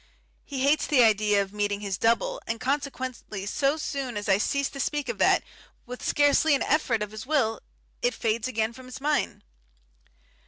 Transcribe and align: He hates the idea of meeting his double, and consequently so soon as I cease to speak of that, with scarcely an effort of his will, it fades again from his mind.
He 0.43 0.61
hates 0.63 0.87
the 0.87 1.03
idea 1.03 1.43
of 1.43 1.53
meeting 1.53 1.81
his 1.81 1.99
double, 1.99 2.41
and 2.47 2.59
consequently 2.59 3.45
so 3.45 3.77
soon 3.77 4.17
as 4.17 4.27
I 4.27 4.39
cease 4.39 4.67
to 4.71 4.79
speak 4.79 5.09
of 5.09 5.19
that, 5.19 5.43
with 5.85 6.01
scarcely 6.03 6.55
an 6.55 6.63
effort 6.63 7.03
of 7.03 7.11
his 7.11 7.27
will, 7.27 7.59
it 8.01 8.15
fades 8.15 8.47
again 8.47 8.73
from 8.73 8.87
his 8.87 8.99
mind. 8.99 9.43